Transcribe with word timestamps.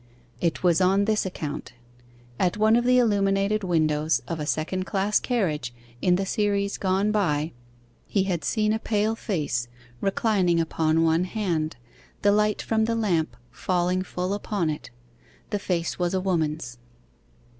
It 0.39 0.63
was 0.63 0.81
on 0.81 1.05
this 1.05 1.27
account. 1.27 1.73
At 2.39 2.57
one 2.57 2.75
of 2.75 2.85
the 2.85 2.97
illuminated 2.97 3.63
windows 3.63 4.19
of 4.27 4.39
a 4.39 4.47
second 4.47 4.87
class 4.87 5.19
carriage 5.19 5.71
in 6.01 6.15
the 6.15 6.25
series 6.25 6.79
gone 6.79 7.11
by, 7.11 7.51
he 8.07 8.23
had 8.23 8.43
seen 8.43 8.73
a 8.73 8.79
pale 8.79 9.13
face, 9.15 9.67
reclining 10.01 10.59
upon 10.59 11.03
one 11.03 11.25
hand, 11.25 11.75
the 12.23 12.31
light 12.31 12.63
from 12.63 12.85
the 12.85 12.95
lamp 12.95 13.37
falling 13.51 14.01
full 14.01 14.33
upon 14.33 14.71
it. 14.71 14.89
The 15.51 15.59
face 15.59 15.99
was 15.99 16.15
a 16.15 16.19
woman's. 16.19 16.79